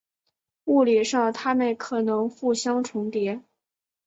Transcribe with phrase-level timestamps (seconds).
[0.63, 3.43] 物理上它们可能互相重叠。